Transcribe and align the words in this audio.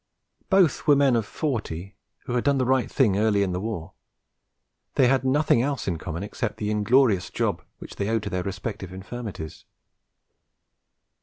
Both 0.49 0.87
were 0.87 0.95
men 0.95 1.15
of 1.15 1.27
forty 1.27 1.93
who 2.21 2.33
had 2.33 2.43
done 2.43 2.57
the 2.57 2.65
right 2.65 2.89
thing 2.89 3.19
early 3.19 3.43
in 3.43 3.51
the 3.51 3.59
war; 3.59 3.93
they 4.95 5.05
had 5.07 5.23
nothing 5.23 5.61
else 5.61 5.87
in 5.87 5.99
common 5.99 6.23
except 6.23 6.57
the 6.57 6.71
inglorious 6.71 7.29
job 7.29 7.61
which 7.77 7.97
they 7.97 8.09
owed 8.09 8.23
to 8.23 8.31
their 8.31 8.41
respective 8.41 8.91
infirmities. 8.91 9.63